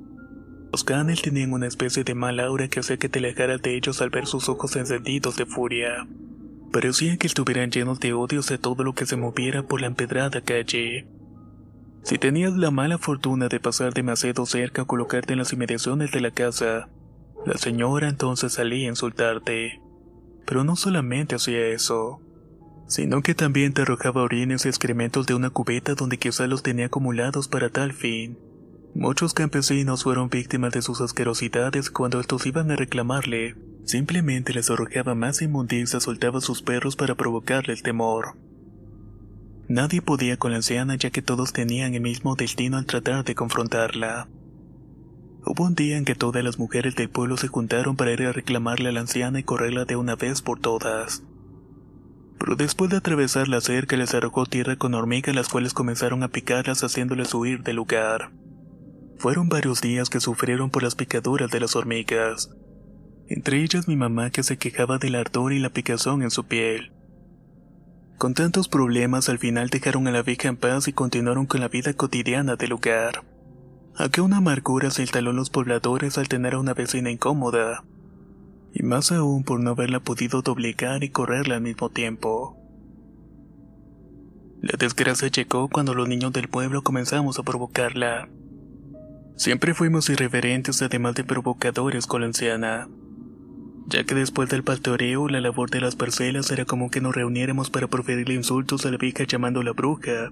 Los 0.71 0.83
canes 0.83 1.23
tenían 1.23 1.53
una 1.53 1.65
especie 1.65 2.03
de 2.03 2.13
mal 2.13 2.39
aura 2.39 2.67
que 2.67 2.81
hacía 2.81 2.97
que 2.97 3.09
te 3.09 3.17
alejaras 3.17 3.63
de 3.63 3.75
ellos 3.75 3.99
al 4.03 4.11
ver 4.11 4.27
sus 4.27 4.47
ojos 4.47 4.75
encendidos 4.75 5.37
de 5.37 5.47
furia. 5.47 6.07
Parecía 6.71 7.17
que 7.17 7.25
estuvieran 7.25 7.71
llenos 7.71 7.99
de 7.99 8.13
odios 8.13 8.47
de 8.47 8.59
todo 8.59 8.83
lo 8.83 8.93
que 8.93 9.07
se 9.07 9.17
moviera 9.17 9.63
por 9.63 9.81
la 9.81 9.87
empedrada 9.87 10.41
calle. 10.41 11.07
Si 12.03 12.19
tenías 12.19 12.53
la 12.53 12.69
mala 12.69 12.99
fortuna 12.99 13.47
de 13.47 13.59
pasar 13.59 13.91
demasiado 13.91 14.45
cerca 14.45 14.83
o 14.83 14.87
colocarte 14.87 15.33
en 15.33 15.39
las 15.39 15.51
inmediaciones 15.51 16.11
de 16.11 16.21
la 16.21 16.29
casa, 16.29 16.89
la 17.45 17.57
señora 17.57 18.09
entonces 18.09 18.53
salía 18.53 18.87
a 18.87 18.91
insultarte. 18.91 19.81
Pero 20.45 20.63
no 20.63 20.75
solamente 20.75 21.35
hacía 21.35 21.67
eso, 21.67 22.21
sino 22.87 23.21
que 23.21 23.35
también 23.35 23.73
te 23.73 23.83
arrojaba 23.83 24.23
orines 24.23 24.65
y 24.65 24.69
excrementos 24.69 25.27
de 25.27 25.35
una 25.35 25.49
cubeta 25.49 25.93
donde 25.93 26.17
quizá 26.17 26.47
los 26.47 26.63
tenía 26.63 26.87
acumulados 26.87 27.47
para 27.47 27.69
tal 27.69 27.93
fin. 27.93 28.37
Muchos 28.95 29.33
campesinos 29.33 30.03
fueron 30.03 30.29
víctimas 30.29 30.73
de 30.73 30.81
sus 30.81 30.99
asquerosidades 30.99 31.91
cuando 31.91 32.19
estos 32.19 32.45
iban 32.47 32.71
a 32.71 32.75
reclamarle. 32.75 33.55
Simplemente 33.85 34.53
les 34.53 34.69
arrojaba 34.69 35.13
más 35.13 35.41
inmundicia, 35.41 35.99
soltaba 35.99 36.41
sus 36.41 36.61
perros 36.63 36.95
para 36.95 37.15
provocarle 37.15 37.73
el 37.73 37.83
temor. 37.83 38.35
Nadie 39.67 40.01
podía 40.01 40.37
con 40.37 40.51
la 40.51 40.57
anciana 40.57 40.95
ya 40.95 41.11
que 41.11 41.21
todos 41.21 41.53
tenían 41.53 41.93
el 41.93 42.01
mismo 42.01 42.35
destino 42.35 42.77
al 42.77 42.87
tratar 42.87 43.23
de 43.23 43.35
confrontarla. 43.35 44.27
Hubo 45.45 45.63
un 45.63 45.75
día 45.75 45.97
en 45.97 46.05
que 46.05 46.15
todas 46.15 46.43
las 46.43 46.59
mujeres 46.59 46.95
del 46.95 47.09
pueblo 47.09 47.37
se 47.37 47.47
juntaron 47.47 47.95
para 47.95 48.11
ir 48.11 48.23
a 48.23 48.33
reclamarle 48.33 48.89
a 48.89 48.91
la 48.91 48.99
anciana 48.99 49.39
y 49.39 49.43
correrla 49.43 49.85
de 49.85 49.95
una 49.95 50.15
vez 50.15 50.41
por 50.41 50.59
todas. 50.59 51.23
Pero 52.37 52.55
después 52.55 52.91
de 52.91 52.97
atravesar 52.97 53.47
la 53.47 53.61
cerca 53.61 53.97
les 53.97 54.13
arrojó 54.13 54.45
tierra 54.45 54.75
con 54.75 54.93
hormigas 54.93 55.35
las 55.35 55.49
cuales 55.49 55.73
comenzaron 55.73 56.23
a 56.23 56.29
picarlas 56.29 56.83
haciéndoles 56.83 57.33
huir 57.33 57.63
del 57.63 57.77
lugar. 57.77 58.31
Fueron 59.17 59.49
varios 59.49 59.81
días 59.81 60.09
que 60.09 60.19
sufrieron 60.19 60.69
por 60.69 60.83
las 60.83 60.95
picaduras 60.95 61.51
de 61.51 61.59
las 61.59 61.75
hormigas. 61.75 62.49
Entre 63.27 63.61
ellas 63.61 63.87
mi 63.87 63.95
mamá 63.95 64.31
que 64.31 64.43
se 64.43 64.57
quejaba 64.57 64.97
del 64.97 65.15
ardor 65.15 65.53
y 65.53 65.59
la 65.59 65.69
picazón 65.69 66.21
en 66.21 66.31
su 66.31 66.45
piel. 66.45 66.91
Con 68.17 68.33
tantos 68.33 68.67
problemas 68.67 69.29
al 69.29 69.39
final 69.39 69.69
dejaron 69.69 70.07
a 70.07 70.11
la 70.11 70.23
vieja 70.23 70.49
en 70.49 70.57
paz 70.57 70.87
y 70.89 70.93
continuaron 70.93 71.45
con 71.45 71.61
la 71.61 71.69
vida 71.69 71.93
cotidiana 71.93 72.55
del 72.55 72.71
lugar. 72.71 73.23
Aquí 73.95 74.21
una 74.21 74.37
amargura 74.37 74.91
se 74.91 75.01
instaló 75.01 75.31
en 75.31 75.35
los 75.35 75.49
pobladores 75.49 76.17
al 76.17 76.29
tener 76.29 76.53
a 76.53 76.59
una 76.59 76.73
vecina 76.73 77.11
incómoda. 77.11 77.83
Y 78.73 78.83
más 78.83 79.11
aún 79.11 79.43
por 79.43 79.59
no 79.59 79.71
haberla 79.71 79.99
podido 79.99 80.41
doblegar 80.41 81.03
y 81.03 81.09
correrla 81.09 81.55
al 81.55 81.61
mismo 81.61 81.89
tiempo. 81.89 82.55
La 84.61 84.77
desgracia 84.77 85.29
llegó 85.29 85.69
cuando 85.69 85.93
los 85.93 86.07
niños 86.07 86.33
del 86.33 86.49
pueblo 86.49 86.83
comenzamos 86.83 87.39
a 87.39 87.43
provocarla. 87.43 88.29
Siempre 89.35 89.73
fuimos 89.73 90.09
irreverentes 90.09 90.81
además 90.81 91.15
de 91.15 91.23
provocadores 91.23 92.07
con 92.07 92.21
la 92.21 92.27
anciana 92.27 92.87
ya 93.89 94.03
que 94.03 94.15
después 94.15 94.49
del 94.49 94.63
pastoreo 94.63 95.27
la 95.27 95.41
labor 95.41 95.71
de 95.71 95.81
las 95.81 95.95
parcelas 95.95 96.51
era 96.51 96.65
como 96.65 96.91
que 96.91 97.01
nos 97.01 97.15
reuniéramos 97.15 97.69
para 97.69 97.87
proferirle 97.87 98.35
insultos 98.35 98.85
a 98.85 98.91
la 98.91 98.97
vieja 98.97 99.23
llamándola 99.23 99.71
bruja, 99.71 100.31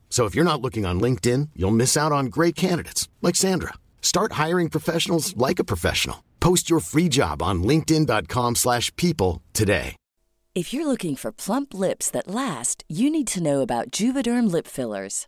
So 0.11 0.25
if 0.25 0.35
you're 0.35 0.51
not 0.51 0.61
looking 0.61 0.85
on 0.85 1.01
LinkedIn, 1.01 1.49
you'll 1.55 1.71
miss 1.71 1.97
out 1.97 2.11
on 2.11 2.25
great 2.25 2.55
candidates 2.55 3.09
like 3.21 3.35
Sandra. 3.35 3.73
Start 4.01 4.33
hiring 4.33 4.69
professionals 4.69 5.35
like 5.35 5.57
a 5.57 5.63
professional. 5.63 6.23
Post 6.39 6.69
your 6.69 6.81
free 6.81 7.09
job 7.09 7.41
on 7.41 7.63
linkedin.com/people 7.63 9.41
today. 9.53 9.95
If 10.53 10.73
you're 10.73 10.85
looking 10.85 11.15
for 11.15 11.31
plump 11.31 11.73
lips 11.73 12.11
that 12.11 12.27
last, 12.27 12.83
you 12.89 13.09
need 13.09 13.27
to 13.27 13.41
know 13.41 13.61
about 13.61 13.89
Juvederm 13.89 14.51
lip 14.51 14.67
fillers. 14.67 15.27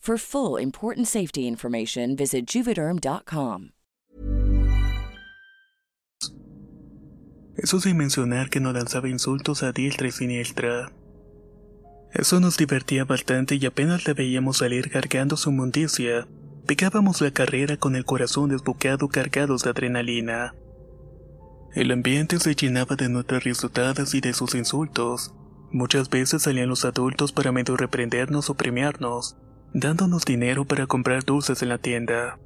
For 0.00 0.16
full 0.16 0.58
important 0.58 1.06
safety 1.06 1.46
information, 1.46 2.16
visit 2.16 2.46
juvederm.com. 2.46 3.72
Eso 7.56 7.80
sin 7.80 7.98
mencionar 7.98 8.48
que 8.48 8.60
nos 8.60 8.72
lanzaba 8.72 9.10
insultos 9.10 9.62
a 9.62 9.72
diestra 9.72 10.08
y 10.08 10.10
siniestra. 10.10 10.90
Eso 12.14 12.40
nos 12.40 12.56
divertía 12.56 13.04
bastante 13.04 13.56
y 13.56 13.66
apenas 13.66 14.06
le 14.06 14.14
veíamos 14.14 14.56
salir 14.56 14.90
cargando 14.90 15.36
su 15.36 15.52
mundicia, 15.52 16.26
pegábamos 16.66 17.20
la 17.20 17.32
carrera 17.32 17.76
con 17.76 17.94
el 17.94 18.06
corazón 18.06 18.48
desbocado 18.48 19.08
cargados 19.08 19.64
de 19.64 19.70
adrenalina. 19.70 20.54
El 21.74 21.92
ambiente 21.92 22.40
se 22.40 22.54
llenaba 22.54 22.96
de 22.96 23.10
nuestras 23.10 23.44
risotadas 23.44 24.14
y 24.14 24.22
de 24.22 24.32
sus 24.32 24.54
insultos. 24.54 25.34
Muchas 25.70 26.08
veces 26.08 26.42
salían 26.42 26.70
los 26.70 26.86
adultos 26.86 27.32
para 27.32 27.52
medio 27.52 27.76
reprendernos 27.76 28.48
o 28.48 28.54
premiarnos, 28.54 29.36
dándonos 29.72 30.24
dinero 30.24 30.64
para 30.64 30.86
comprar 30.86 31.24
dulces 31.24 31.62
en 31.62 31.68
la 31.68 31.78
tienda. 31.78 32.38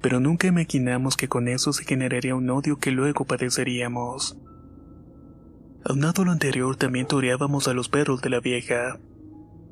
Pero 0.00 0.20
nunca 0.20 0.46
imaginamos 0.46 1.16
que 1.16 1.28
con 1.28 1.48
eso 1.48 1.72
se 1.72 1.84
generaría 1.84 2.34
un 2.34 2.48
odio 2.50 2.78
que 2.78 2.92
luego 2.92 3.24
padeceríamos. 3.24 4.38
Aunado 5.84 6.24
lo 6.24 6.32
anterior, 6.32 6.76
también 6.76 7.06
toreábamos 7.06 7.66
a 7.66 7.74
los 7.74 7.88
perros 7.88 8.20
de 8.20 8.30
la 8.30 8.40
vieja, 8.40 8.98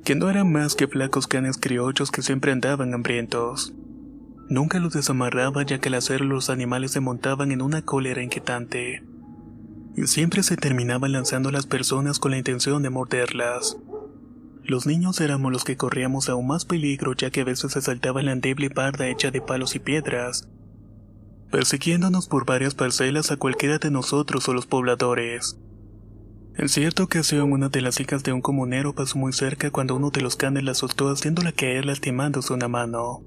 que 0.04 0.14
no 0.14 0.30
eran 0.30 0.50
más 0.50 0.75
que 0.75 0.88
flacos 0.88 1.26
canes 1.26 1.58
criollos 1.58 2.11
que 2.11 2.23
siempre 2.23 2.52
andaban 2.52 2.94
hambrientos. 2.94 3.75
Nunca 4.49 4.78
los 4.78 4.92
desamarraba 4.92 5.64
ya 5.64 5.78
que 5.78 5.88
al 5.88 5.94
hacerlo 5.94 6.37
los 6.37 6.50
animales 6.50 6.92
se 6.92 7.00
montaban 7.00 7.50
en 7.50 7.62
una 7.62 7.82
cólera 7.82 8.23
inquietante. 8.23 9.02
Y 9.96 10.06
siempre 10.06 10.42
se 10.42 10.56
terminaban 10.56 11.12
lanzando 11.12 11.49
a 11.49 11.52
las 11.52 11.66
personas 11.66 12.18
con 12.20 12.30
la 12.30 12.38
intención 12.38 12.82
de 12.82 12.90
morderlas. 12.90 13.76
Los 14.68 14.85
niños 14.85 15.20
éramos 15.20 15.52
los 15.52 15.62
que 15.62 15.76
corríamos 15.76 16.28
aún 16.28 16.49
más 16.49 16.64
peligro 16.64 17.12
ya 17.12 17.30
que 17.30 17.42
a 17.42 17.44
veces 17.44 17.70
se 17.70 17.80
saltaba 17.80 18.20
la 18.23 18.32
endeble 18.32 18.68
parda 18.68 19.06
hecha 19.06 19.30
de 19.30 19.40
palos 19.40 19.76
y 19.76 19.78
piedras, 19.78 20.49
persiguiéndonos 21.52 22.26
por 22.26 22.44
varias 22.44 22.75
parcelas 22.75 23.30
a 23.30 23.37
cualquiera 23.37 23.78
de 23.78 23.92
nosotros 23.92 24.49
o 24.49 24.54
los 24.54 24.66
pobladores. 24.66 25.56
En 26.56 26.68
cierta 26.68 27.04
ocasión 27.04 27.52
una 27.52 27.68
de 27.68 27.80
las 27.80 28.00
hijas 28.00 28.25
de 28.25 28.32
un 28.32 28.40
comunero 28.40 28.92
pasó 28.92 29.18
muy 29.18 29.32
cerca 29.32 29.70
cuando 29.70 29.94
uno 29.94 30.11
de 30.11 30.20
los 30.20 30.35
canes 30.35 30.64
la 30.64 30.75
soltó 30.75 31.11
haciéndola 31.11 31.52
caer 31.52 31.87
lastimándose 31.87 32.52
una 32.52 32.66
mano. 32.66 33.23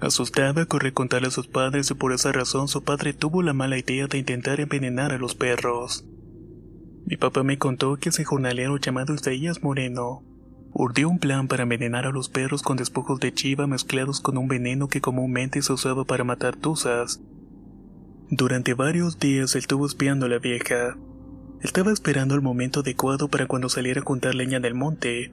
Asustada 0.00 0.66
corrió 0.66 0.90
a 0.90 0.94
contarle 0.94 1.28
a 1.28 1.30
sus 1.30 1.46
padres 1.46 1.92
y 1.92 1.94
por 1.94 2.12
esa 2.12 2.32
razón 2.32 2.66
su 2.66 2.82
padre 2.82 3.12
tuvo 3.12 3.42
la 3.42 3.52
mala 3.52 3.78
idea 3.78 4.08
de 4.08 4.18
intentar 4.18 4.58
envenenar 4.58 5.12
a 5.12 5.18
los 5.18 5.36
perros. 5.36 6.04
Mi 7.06 7.18
papá 7.18 7.42
me 7.42 7.58
contó 7.58 7.96
que 7.96 8.08
ese 8.08 8.24
jornalero 8.24 8.78
llamado 8.78 9.14
Isaías 9.14 9.62
Moreno 9.62 10.22
urdió 10.72 11.08
un 11.10 11.18
plan 11.18 11.48
para 11.48 11.64
envenenar 11.64 12.06
a 12.06 12.10
los 12.10 12.30
perros 12.30 12.62
con 12.62 12.78
despojos 12.78 13.20
de 13.20 13.32
chiva 13.32 13.66
mezclados 13.66 14.20
con 14.20 14.38
un 14.38 14.48
veneno 14.48 14.88
que 14.88 15.02
comúnmente 15.02 15.60
se 15.60 15.72
usaba 15.74 16.04
para 16.06 16.24
matar 16.24 16.56
tuzas. 16.56 17.20
Durante 18.30 18.72
varios 18.72 19.18
días 19.18 19.54
estuvo 19.54 19.84
espiando 19.84 20.26
a 20.26 20.28
la 20.30 20.38
vieja. 20.38 20.96
Estaba 21.60 21.92
esperando 21.92 22.34
el 22.34 22.40
momento 22.40 22.80
adecuado 22.80 23.28
para 23.28 23.46
cuando 23.46 23.68
saliera 23.68 24.00
a 24.00 24.04
juntar 24.04 24.34
leña 24.34 24.58
del 24.58 24.74
monte. 24.74 25.32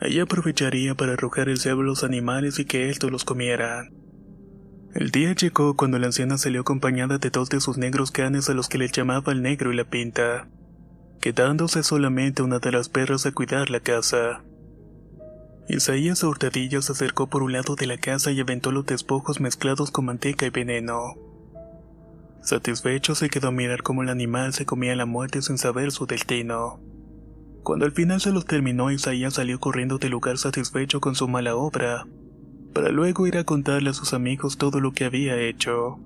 Ella 0.00 0.22
aprovecharía 0.22 0.94
para 0.94 1.14
arrojar 1.14 1.48
el 1.48 1.58
cebo 1.58 1.80
a 1.80 1.84
los 1.84 2.04
animales 2.04 2.60
y 2.60 2.64
que 2.64 2.88
estos 2.88 3.10
los 3.10 3.24
comieran. 3.24 3.90
El 4.94 5.10
día 5.10 5.34
llegó 5.34 5.76
cuando 5.76 5.98
la 5.98 6.06
anciana 6.06 6.38
salió 6.38 6.60
acompañada 6.60 7.18
de 7.18 7.30
dos 7.30 7.50
de 7.50 7.60
sus 7.60 7.78
negros 7.78 8.12
canes 8.12 8.48
a 8.48 8.54
los 8.54 8.68
que 8.68 8.78
le 8.78 8.88
llamaba 8.88 9.32
el 9.32 9.42
negro 9.42 9.72
y 9.72 9.76
la 9.76 9.84
pinta 9.84 10.48
quedándose 11.20 11.82
solamente 11.82 12.42
una 12.42 12.58
de 12.58 12.72
las 12.72 12.88
perras 12.88 13.26
a 13.26 13.32
cuidar 13.32 13.70
la 13.70 13.80
casa. 13.80 14.42
Isaías 15.68 16.22
Hurtadillo 16.22 16.80
se 16.80 16.92
acercó 16.92 17.26
por 17.26 17.42
un 17.42 17.52
lado 17.52 17.76
de 17.76 17.86
la 17.86 17.98
casa 17.98 18.30
y 18.30 18.40
aventó 18.40 18.72
los 18.72 18.86
despojos 18.86 19.40
mezclados 19.40 19.90
con 19.90 20.06
manteca 20.06 20.46
y 20.46 20.50
veneno. 20.50 21.14
Satisfecho 22.40 23.14
se 23.14 23.28
quedó 23.28 23.48
a 23.48 23.52
mirar 23.52 23.82
cómo 23.82 24.02
el 24.02 24.08
animal 24.08 24.54
se 24.54 24.64
comía 24.64 24.96
la 24.96 25.04
muerte 25.04 25.42
sin 25.42 25.58
saber 25.58 25.90
su 25.90 26.06
destino. 26.06 26.80
Cuando 27.62 27.84
al 27.84 27.92
final 27.92 28.20
se 28.20 28.32
los 28.32 28.46
terminó, 28.46 28.90
Isaías 28.90 29.34
salió 29.34 29.60
corriendo 29.60 29.98
del 29.98 30.12
lugar 30.12 30.38
satisfecho 30.38 31.00
con 31.00 31.14
su 31.14 31.28
mala 31.28 31.54
obra, 31.54 32.06
para 32.72 32.88
luego 32.88 33.26
ir 33.26 33.36
a 33.36 33.44
contarle 33.44 33.90
a 33.90 33.94
sus 33.94 34.14
amigos 34.14 34.56
todo 34.56 34.80
lo 34.80 34.92
que 34.92 35.04
había 35.04 35.38
hecho. 35.38 35.98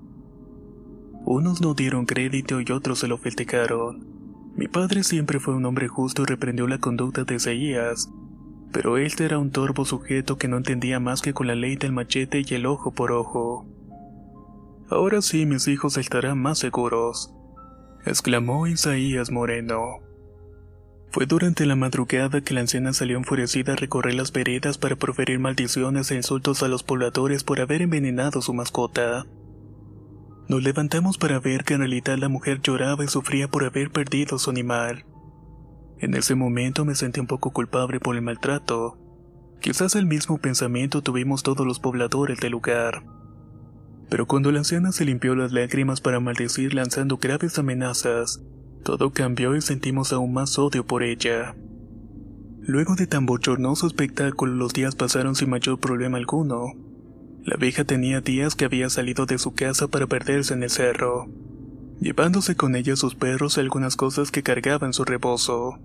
Unos 1.25 1.61
no 1.61 1.75
dieron 1.75 2.07
crédito 2.07 2.61
y 2.61 2.73
otros 2.73 2.99
se 2.99 3.07
lo 3.07 3.17
festejaron. 3.17 4.22
Mi 4.55 4.69
padre 4.69 5.03
siempre 5.03 5.41
fue 5.41 5.55
un 5.55 5.65
hombre 5.65 5.89
justo 5.89 6.23
y 6.23 6.27
reprendió 6.27 6.67
la 6.67 6.79
conducta 6.79 7.25
de 7.25 7.37
Isaías, 7.37 8.11
pero 8.71 8.99
este 8.99 9.25
era 9.25 9.39
un 9.39 9.51
torvo 9.51 9.85
sujeto 9.85 10.37
que 10.37 10.49
no 10.49 10.59
entendía 10.59 11.01
más 11.01 11.23
que 11.23 11.33
con 11.33 11.47
la 11.47 11.55
ley 11.55 11.77
del 11.77 11.93
machete 11.93 12.43
y 12.47 12.55
el 12.55 12.67
ojo 12.67 12.93
por 12.93 13.13
ojo. 13.13 13.67
Ahora 14.91 15.23
sí 15.23 15.47
mis 15.47 15.69
hijos 15.69 15.97
estarán 15.97 16.39
más 16.39 16.59
seguros, 16.59 17.35
exclamó 18.05 18.67
Isaías 18.67 19.31
Moreno. 19.31 20.01
Fue 21.11 21.27
durante 21.27 21.67
la 21.67 21.77
madrugada 21.77 22.41
que 22.41 22.55
la 22.55 22.61
anciana 22.61 22.93
salió 22.95 23.19
enfurecida 23.19 23.73
a 23.75 23.77
recorrer 23.77 24.15
las 24.15 24.33
veredas 24.33 24.79
para 24.79 24.97
proferir 24.97 25.39
maldiciones 25.39 26.11
e 26.11 26.17
insultos 26.17 26.63
a 26.63 26.69
los 26.69 26.83
pobladores 26.83 27.45
por 27.45 27.61
haber 27.61 27.83
envenenado 27.83 28.41
su 28.41 28.55
mascota. 28.55 29.27
Nos 30.53 30.63
levantamos 30.63 31.17
para 31.17 31.41
ver 31.41 31.65
que 31.65 31.73
en 31.73 31.81
realidad 31.81 32.19
la 32.19 32.29
mujer 32.29 32.61
lloraba 32.61 33.03
y 33.03 33.09
sufría 33.09 33.49
por 33.49 33.65
haber 33.65 33.91
perdido 33.91 34.39
su 34.39 34.51
animal. 34.51 35.07
En 35.99 36.13
ese 36.13 36.35
momento 36.35 36.85
me 36.85 36.95
sentí 36.95 37.21
un 37.21 37.27
poco 37.27 37.55
culpable 37.55 38.01
por 38.01 38.17
el 38.17 38.21
maltrato. 38.21 38.99
Quizás 39.63 39.95
el 39.95 40.05
mismo 40.05 40.37
pensamiento 40.37 41.01
tuvimos 41.01 41.43
todos 41.43 41.67
los 41.67 41.81
pobladores 41.81 42.39
del 42.39 42.53
lugar. 42.53 43.03
Pero 44.11 44.27
cuando 44.27 44.53
la 44.53 44.59
anciana 44.59 44.93
se 44.93 45.07
limpió 45.07 45.35
las 45.35 45.53
lágrimas 45.53 46.03
para 46.03 46.21
maldecir 46.21 46.75
lanzando 46.75 47.17
graves 47.17 47.59
amenazas, 47.59 48.43
todo 48.85 49.11
cambió 49.11 49.57
y 49.57 49.63
sentimos 49.63 50.13
aún 50.13 50.35
más 50.35 50.59
odio 50.59 50.85
por 50.85 51.03
ella. 51.03 51.57
Luego 52.61 52.95
de 52.95 53.07
tan 53.07 53.25
bochornoso 53.25 53.87
espectáculo, 53.87 54.53
los 54.53 54.75
días 54.75 54.97
pasaron 54.97 55.35
sin 55.35 55.49
mayor 55.49 55.81
problema 55.81 56.19
alguno. 56.19 56.92
La 57.45 57.57
vieja 57.57 57.83
tenía 57.83 58.21
días 58.21 58.55
que 58.55 58.65
había 58.65 58.89
salido 58.89 59.27
de 59.27 59.37
su 59.37 59.53
casa 59.53 59.89
para 59.89 60.07
perderse 60.07 60.55
en 60.55 60.63
el 60.63 60.71
cerro, 60.71 61.29
llevándose 62.01 62.55
con 62.55 62.77
ella 62.77 62.95
sus 62.95 63.17
perros 63.17 63.57
y 63.57 63.61
algunas 63.61 63.97
cosas 63.97 64.31
que 64.31 64.45
cargaba 64.45 64.87
en 64.87 64.93
su 64.93 65.05
rebozo. 65.05 65.81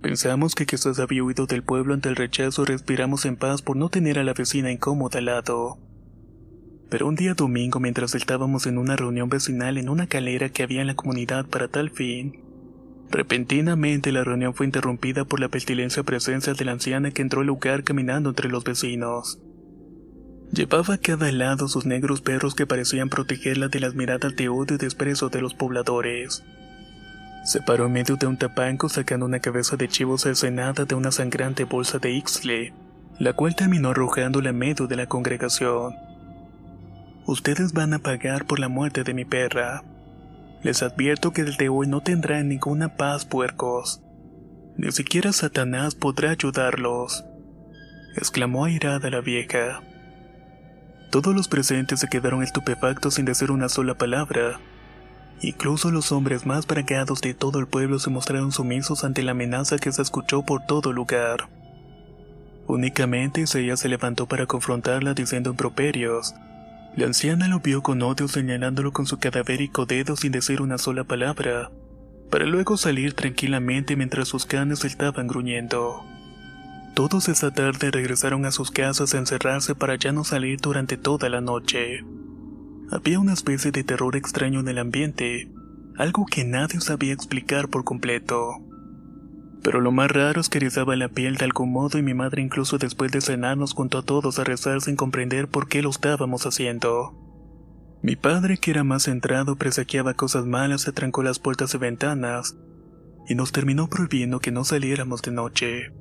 Pensamos 0.00 0.54
que 0.54 0.64
quizás 0.64 0.98
había 0.98 1.24
huido 1.24 1.44
del 1.44 1.62
pueblo 1.62 1.92
ante 1.92 2.08
el 2.08 2.16
rechazo 2.16 2.62
y 2.62 2.66
respiramos 2.66 3.26
en 3.26 3.36
paz 3.36 3.60
por 3.60 3.76
no 3.76 3.90
tener 3.90 4.18
a 4.18 4.24
la 4.24 4.32
vecina 4.32 4.72
incómoda 4.72 5.18
al 5.18 5.26
lado. 5.26 5.78
Pero 6.88 7.06
un 7.06 7.16
día 7.16 7.34
domingo, 7.34 7.78
mientras 7.78 8.14
estábamos 8.14 8.66
en 8.66 8.78
una 8.78 8.96
reunión 8.96 9.28
vecinal 9.28 9.76
en 9.76 9.90
una 9.90 10.06
calera 10.06 10.48
que 10.48 10.62
había 10.62 10.80
en 10.80 10.86
la 10.86 10.96
comunidad 10.96 11.44
para 11.44 11.68
tal 11.68 11.90
fin, 11.90 12.40
repentinamente 13.10 14.10
la 14.10 14.24
reunión 14.24 14.54
fue 14.54 14.64
interrumpida 14.64 15.26
por 15.26 15.38
la 15.38 15.50
pestilencia 15.50 16.02
presencia 16.02 16.54
de 16.54 16.64
la 16.64 16.72
anciana 16.72 17.10
que 17.10 17.20
entró 17.20 17.42
al 17.42 17.46
lugar 17.46 17.84
caminando 17.84 18.30
entre 18.30 18.48
los 18.48 18.64
vecinos. 18.64 19.38
Llevaba 20.52 20.94
a 20.94 20.98
cada 20.98 21.32
lado 21.32 21.66
sus 21.66 21.86
negros 21.86 22.20
perros 22.20 22.54
que 22.54 22.66
parecían 22.66 23.08
protegerla 23.08 23.68
de 23.68 23.80
las 23.80 23.94
miradas 23.94 24.36
de 24.36 24.50
odio 24.50 24.74
y 24.74 24.78
desprecio 24.78 25.30
de 25.30 25.40
los 25.40 25.54
pobladores. 25.54 26.44
Se 27.44 27.62
paró 27.62 27.86
en 27.86 27.92
medio 27.92 28.16
de 28.16 28.26
un 28.26 28.36
tapanco 28.36 28.90
sacando 28.90 29.24
una 29.24 29.40
cabeza 29.40 29.76
de 29.76 29.88
chivo 29.88 30.18
cercenada 30.18 30.84
de 30.84 30.94
una 30.94 31.10
sangrante 31.10 31.64
bolsa 31.64 31.98
de 31.98 32.12
Ixtle, 32.12 32.74
la 33.18 33.32
cual 33.32 33.56
terminó 33.56 33.90
arrojándola 33.90 34.50
en 34.50 34.58
medio 34.58 34.86
de 34.86 34.96
la 34.96 35.06
congregación. 35.06 35.94
Ustedes 37.24 37.72
van 37.72 37.94
a 37.94 38.00
pagar 38.00 38.44
por 38.44 38.60
la 38.60 38.68
muerte 38.68 39.04
de 39.04 39.14
mi 39.14 39.24
perra. 39.24 39.82
Les 40.62 40.82
advierto 40.82 41.32
que 41.32 41.44
desde 41.44 41.70
hoy 41.70 41.86
no 41.86 42.02
tendrán 42.02 42.50
ninguna 42.50 42.96
paz, 42.96 43.24
puercos. 43.24 44.02
Ni 44.76 44.92
siquiera 44.92 45.32
Satanás 45.32 45.94
podrá 45.94 46.32
ayudarlos. 46.32 47.24
exclamó 48.16 48.66
airada 48.66 49.08
la 49.08 49.22
vieja. 49.22 49.80
Todos 51.12 51.36
los 51.36 51.46
presentes 51.46 52.00
se 52.00 52.08
quedaron 52.08 52.42
estupefactos 52.42 53.14
sin 53.14 53.26
decir 53.26 53.50
una 53.50 53.68
sola 53.68 53.92
palabra. 53.92 54.58
Incluso 55.42 55.90
los 55.90 56.10
hombres 56.10 56.46
más 56.46 56.66
bragados 56.66 57.20
de 57.20 57.34
todo 57.34 57.58
el 57.58 57.66
pueblo 57.66 57.98
se 57.98 58.08
mostraron 58.08 58.50
sumisos 58.50 59.04
ante 59.04 59.22
la 59.22 59.32
amenaza 59.32 59.76
que 59.76 59.92
se 59.92 60.00
escuchó 60.00 60.42
por 60.42 60.64
todo 60.64 60.90
lugar. 60.90 61.50
Únicamente 62.66 63.44
ella 63.44 63.76
se 63.76 63.90
levantó 63.90 64.26
para 64.26 64.46
confrontarla 64.46 65.12
diciendo 65.12 65.50
improperios, 65.50 66.34
la 66.96 67.04
anciana 67.04 67.46
lo 67.46 67.60
vio 67.60 67.82
con 67.82 68.00
odio 68.00 68.26
señalándolo 68.26 68.94
con 68.94 69.04
su 69.04 69.18
cadavérico 69.18 69.84
dedo 69.84 70.16
sin 70.16 70.32
decir 70.32 70.62
una 70.62 70.78
sola 70.78 71.04
palabra, 71.04 71.70
para 72.30 72.46
luego 72.46 72.78
salir 72.78 73.12
tranquilamente 73.12 73.96
mientras 73.96 74.28
sus 74.28 74.46
canes 74.46 74.82
estaban 74.86 75.26
gruñendo. 75.26 76.06
Todos 76.94 77.30
esa 77.30 77.50
tarde 77.50 77.90
regresaron 77.90 78.44
a 78.44 78.52
sus 78.52 78.70
casas 78.70 79.14
a 79.14 79.18
encerrarse 79.18 79.74
para 79.74 79.96
ya 79.96 80.12
no 80.12 80.24
salir 80.24 80.60
durante 80.60 80.98
toda 80.98 81.30
la 81.30 81.40
noche. 81.40 82.04
Había 82.90 83.18
una 83.18 83.32
especie 83.32 83.70
de 83.72 83.82
terror 83.82 84.14
extraño 84.14 84.60
en 84.60 84.68
el 84.68 84.78
ambiente, 84.78 85.50
algo 85.96 86.26
que 86.26 86.44
nadie 86.44 86.80
sabía 86.80 87.14
explicar 87.14 87.68
por 87.68 87.84
completo. 87.84 88.58
Pero 89.62 89.80
lo 89.80 89.90
más 89.90 90.10
raro 90.10 90.40
es 90.40 90.50
que 90.50 90.58
erizaba 90.58 90.94
la 90.96 91.08
piel 91.08 91.36
de 91.36 91.46
algún 91.46 91.72
modo 91.72 91.98
y 91.98 92.02
mi 92.02 92.12
madre 92.12 92.42
incluso 92.42 92.76
después 92.76 93.10
de 93.10 93.22
cenar 93.22 93.56
nos 93.56 93.72
juntó 93.72 93.98
a 93.98 94.02
todos 94.02 94.38
a 94.38 94.44
rezar 94.44 94.82
sin 94.82 94.96
comprender 94.96 95.48
por 95.48 95.68
qué 95.68 95.80
lo 95.80 95.88
estábamos 95.88 96.44
haciendo. 96.44 97.14
Mi 98.02 98.16
padre, 98.16 98.58
que 98.58 98.72
era 98.72 98.84
más 98.84 99.04
centrado, 99.04 99.56
presagiaba 99.56 100.12
cosas 100.12 100.44
malas, 100.44 100.82
se 100.82 100.92
trancó 100.92 101.22
las 101.22 101.38
puertas 101.38 101.72
y 101.74 101.78
ventanas 101.78 102.56
y 103.28 103.34
nos 103.34 103.52
terminó 103.52 103.88
prohibiendo 103.88 104.40
que 104.40 104.50
no 104.50 104.64
saliéramos 104.64 105.22
de 105.22 105.30
noche. 105.30 105.92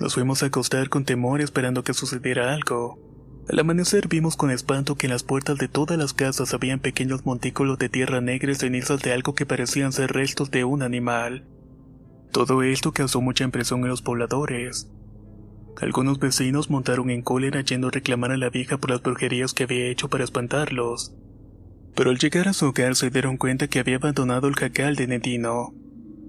Nos 0.00 0.14
fuimos 0.14 0.42
a 0.42 0.46
acostar 0.46 0.88
con 0.88 1.04
temor 1.04 1.40
esperando 1.40 1.82
que 1.82 1.94
sucediera 1.94 2.54
algo. 2.54 2.98
Al 3.48 3.58
amanecer 3.58 4.08
vimos 4.08 4.36
con 4.36 4.50
espanto 4.50 4.94
que 4.94 5.06
en 5.06 5.12
las 5.12 5.24
puertas 5.24 5.58
de 5.58 5.68
todas 5.68 5.98
las 5.98 6.12
casas 6.12 6.54
habían 6.54 6.80
pequeños 6.80 7.24
montículos 7.24 7.78
de 7.78 7.88
tierra 7.88 8.20
negra 8.20 8.52
y 8.52 8.54
cenizas 8.54 9.00
de 9.00 9.12
algo 9.12 9.34
que 9.34 9.46
parecían 9.46 9.92
ser 9.92 10.12
restos 10.12 10.50
de 10.50 10.64
un 10.64 10.82
animal. 10.82 11.46
Todo 12.30 12.62
esto 12.62 12.92
causó 12.92 13.20
mucha 13.20 13.44
impresión 13.44 13.80
en 13.80 13.88
los 13.88 14.02
pobladores. 14.02 14.88
Algunos 15.80 16.18
vecinos 16.18 16.70
montaron 16.70 17.10
en 17.10 17.22
cólera 17.22 17.62
yendo 17.62 17.88
a 17.88 17.90
reclamar 17.90 18.32
a 18.32 18.36
la 18.36 18.50
vieja 18.50 18.78
por 18.78 18.90
las 18.90 19.02
brujerías 19.02 19.54
que 19.54 19.64
había 19.64 19.86
hecho 19.86 20.08
para 20.08 20.24
espantarlos. 20.24 21.14
Pero 21.94 22.10
al 22.10 22.18
llegar 22.18 22.48
a 22.48 22.52
su 22.52 22.66
hogar 22.66 22.94
se 22.94 23.10
dieron 23.10 23.36
cuenta 23.36 23.66
que 23.66 23.78
había 23.78 23.96
abandonado 23.96 24.46
el 24.46 24.54
jacal 24.54 24.94
de 24.94 25.06
Netino. 25.06 25.72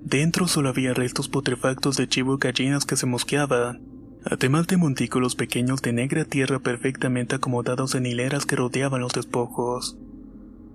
Dentro 0.03 0.47
solo 0.47 0.69
había 0.69 0.93
restos 0.93 1.29
putrefactos 1.29 1.97
de 1.97 2.07
chivo 2.07 2.35
y 2.35 2.37
gallinas 2.39 2.85
que 2.85 2.95
se 2.95 3.05
mosqueaban, 3.05 3.81
además 4.25 4.67
de 4.67 4.77
montículos 4.77 5.35
pequeños 5.35 5.81
de 5.81 5.93
negra 5.93 6.25
tierra 6.25 6.59
perfectamente 6.59 7.35
acomodados 7.35 7.95
en 7.95 8.05
hileras 8.05 8.45
que 8.45 8.55
rodeaban 8.55 9.01
los 9.01 9.13
despojos. 9.13 9.97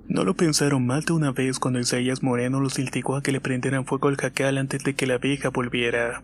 No 0.07 0.25
lo 0.25 0.35
pensaron 0.35 0.87
mal 0.87 1.03
de 1.03 1.15
una 1.15 1.33
vez 1.33 1.59
cuando 1.59 1.81
Isaías 1.81 2.23
Moreno 2.23 2.61
los 2.61 2.79
instigó 2.79 3.17
a 3.17 3.23
que 3.23 3.33
le 3.33 3.41
prendieran 3.41 3.87
fuego 3.87 4.09
al 4.09 4.17
jacal 4.17 4.59
antes 4.59 4.85
de 4.85 4.95
que 4.95 5.07
la 5.07 5.19
vieja 5.19 5.49
volviera. 5.49 6.23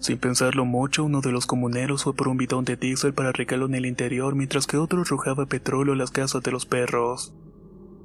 Sin 0.00 0.18
pensarlo 0.18 0.64
mucho, 0.64 1.04
uno 1.04 1.20
de 1.20 1.30
los 1.30 1.46
comuneros 1.46 2.04
fue 2.04 2.14
por 2.14 2.26
un 2.26 2.36
bidón 2.36 2.64
de 2.64 2.76
diésel 2.76 3.14
para 3.14 3.32
regalarlo 3.32 3.66
en 3.66 3.76
el 3.76 3.86
interior 3.86 4.34
mientras 4.34 4.66
que 4.66 4.76
otro 4.76 5.02
arrojaba 5.02 5.46
petróleo 5.46 5.94
a 5.94 5.96
las 5.96 6.10
casas 6.10 6.42
de 6.42 6.50
los 6.50 6.66
perros. 6.66 7.32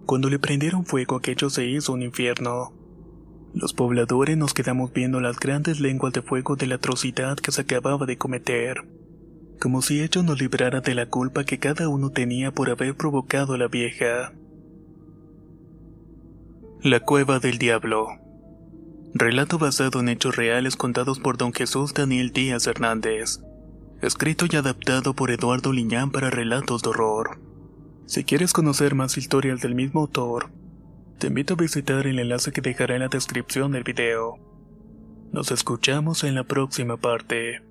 Cuando 0.05 0.29
le 0.29 0.37
prendieron 0.37 0.85
fuego 0.85 1.15
aquello 1.15 1.49
se 1.49 1.65
hizo 1.65 1.93
un 1.93 2.03
infierno. 2.03 2.73
Los 3.55 3.71
pobladores 3.71 4.35
nos 4.35 4.53
quedamos 4.53 4.91
viendo 4.91 5.21
las 5.21 5.39
grandes 5.39 5.79
lenguas 5.79 6.11
de 6.11 6.21
fuego 6.21 6.57
de 6.57 6.67
la 6.67 6.75
atrocidad 6.75 7.37
que 7.37 7.53
se 7.53 7.61
acababa 7.61 8.05
de 8.05 8.17
cometer, 8.17 8.83
como 9.61 9.81
si 9.81 10.01
ello 10.01 10.23
nos 10.23 10.41
librara 10.41 10.81
de 10.81 10.93
la 10.93 11.05
culpa 11.05 11.45
que 11.45 11.57
cada 11.57 11.87
uno 11.87 12.09
tenía 12.09 12.51
por 12.51 12.69
haber 12.69 12.97
provocado 12.97 13.53
a 13.53 13.57
la 13.57 13.69
vieja. 13.69 14.33
La 16.81 16.99
cueva 16.99 17.39
del 17.39 17.57
diablo. 17.57 18.07
Relato 19.13 19.57
basado 19.57 20.01
en 20.01 20.09
hechos 20.09 20.35
reales 20.35 20.75
contados 20.75 21.19
por 21.19 21.37
don 21.37 21.53
Jesús 21.53 21.93
Daniel 21.93 22.33
Díaz 22.33 22.67
Hernández. 22.67 23.39
Escrito 24.01 24.47
y 24.51 24.57
adaptado 24.57 25.13
por 25.13 25.31
Eduardo 25.31 25.71
Liñán 25.71 26.11
para 26.11 26.29
relatos 26.29 26.81
de 26.83 26.89
horror. 26.89 27.39
Si 28.05 28.25
quieres 28.25 28.51
conocer 28.51 28.95
más 28.95 29.17
historias 29.17 29.61
del 29.61 29.75
mismo 29.75 30.01
autor, 30.01 30.49
te 31.17 31.27
invito 31.27 31.53
a 31.53 31.57
visitar 31.57 32.07
el 32.07 32.19
enlace 32.19 32.51
que 32.51 32.61
dejaré 32.61 32.95
en 32.95 33.01
la 33.01 33.07
descripción 33.07 33.71
del 33.71 33.83
video. 33.83 34.37
Nos 35.31 35.51
escuchamos 35.51 36.23
en 36.23 36.35
la 36.35 36.43
próxima 36.43 36.97
parte. 36.97 37.61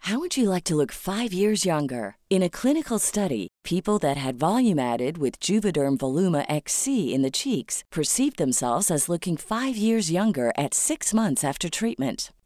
How 0.00 0.18
would 0.18 0.36
you 0.36 0.50
like 0.50 0.64
to 0.64 0.74
look 0.74 0.92
five 0.92 1.32
years 1.32 1.64
younger? 1.64 2.16
In 2.28 2.42
a 2.42 2.50
clinical 2.50 2.98
study, 2.98 3.48
people 3.64 3.98
that 4.00 4.18
had 4.18 4.38
volume 4.38 4.78
added 4.78 5.16
with 5.16 5.40
Juvederm 5.40 5.96
Voluma 5.96 6.44
XC 6.46 7.14
in 7.14 7.22
the 7.22 7.30
cheeks 7.30 7.82
perceived 7.90 8.36
themselves 8.36 8.90
as 8.90 9.08
looking 9.08 9.38
five 9.38 9.76
years 9.78 10.10
younger 10.10 10.52
at 10.58 10.74
six 10.74 11.14
months 11.14 11.42
after 11.42 11.70
treatment. 11.70 12.30